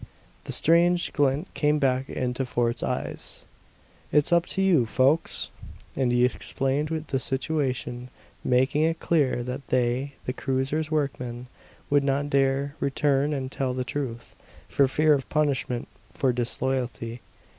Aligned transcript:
The 0.45 0.51
strange 0.51 1.13
glint 1.13 1.53
came 1.53 1.77
back 1.77 2.09
into 2.09 2.43
Fort's 2.43 2.81
eyes. 2.81 3.43
"It's 4.11 4.33
up 4.33 4.47
to 4.47 4.61
you, 4.63 4.87
folks!" 4.87 5.51
And 5.95 6.11
he 6.11 6.25
explained 6.25 6.87
the 6.89 7.19
situation, 7.19 8.09
making 8.43 8.81
it 8.81 8.99
clear 8.99 9.43
that 9.43 9.67
they, 9.67 10.13
the 10.25 10.33
cruiser's 10.33 10.89
workmen, 10.89 11.45
would 11.91 12.03
not 12.03 12.31
dare 12.31 12.73
return 12.79 13.31
and 13.31 13.51
tell 13.51 13.75
the 13.75 13.83
truth, 13.83 14.35
for 14.67 14.87
fear 14.87 15.13
of 15.13 15.29
punishment 15.29 15.87
for 16.11 16.33
disloyalty. 16.33 17.21